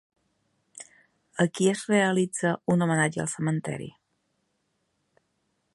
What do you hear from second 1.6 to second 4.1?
es realitza un homenatge al cementeri?